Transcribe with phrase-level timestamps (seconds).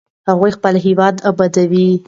[0.29, 1.89] هغوی خپل هېواد ابادوي.